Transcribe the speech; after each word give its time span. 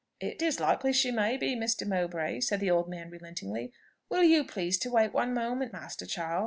"It 0.19 0.41
is 0.41 0.59
likely 0.59 0.93
she 0.93 1.11
may 1.11 1.37
be, 1.37 1.55
Mr. 1.55 1.87
Mowbray," 1.87 2.39
said 2.39 2.59
the 2.59 2.71
old 2.71 2.89
man 2.89 3.11
relentingly. 3.11 3.71
"Will 4.09 4.23
you 4.23 4.43
please 4.43 4.79
to 4.79 4.89
wait 4.89 5.13
one 5.13 5.31
moment, 5.31 5.73
Master 5.73 6.07
Charles? 6.07 6.39